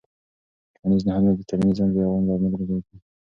ټولنیز 0.75 1.01
نهادونه 1.07 1.33
د 1.37 1.41
ټولنیز 1.49 1.77
نظم 1.77 1.89
د 1.93 1.95
دوام 2.03 2.23
لامل 2.27 2.53
کېږي. 2.69 2.97